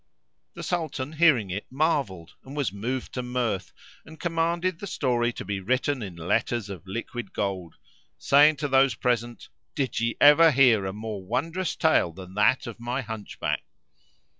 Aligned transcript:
The 0.55 0.63
Sultan 0.63 1.13
hearing 1.13 1.51
it 1.51 1.67
marvelled 1.69 2.33
and 2.43 2.57
was 2.57 2.73
moved 2.73 3.13
to 3.13 3.21
mirth 3.21 3.71
and 4.03 4.19
commanded 4.19 4.79
the 4.79 4.87
story 4.87 5.31
to 5.33 5.45
be 5.45 5.59
written 5.59 6.01
in 6.01 6.15
letters 6.15 6.71
of 6.71 6.87
liquid 6.87 7.33
gold, 7.33 7.75
saying 8.17 8.55
to 8.55 8.67
those 8.67 8.95
present, 8.95 9.49
"Did 9.75 9.99
ye 9.99 10.17
ever 10.19 10.49
hear 10.49 10.87
a 10.87 10.91
more 10.91 11.23
wondrous 11.23 11.75
tale 11.75 12.11
than 12.11 12.33
that 12.33 12.65
of 12.65 12.79
my 12.79 13.01
Hunchback?" 13.03 13.61